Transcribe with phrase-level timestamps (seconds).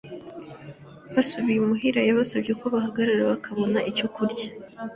[1.15, 4.47] Basubiye imuhira, yabasabye ko bahagarara bakabona icyo kurya.